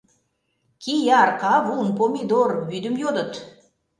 [0.81, 3.33] Кияр, кавун, помидор вӱдым йодыт.